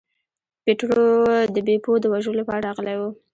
[0.63, 1.09] پیټرو
[1.55, 3.01] د بیپو د وژلو لپاره راغلی و.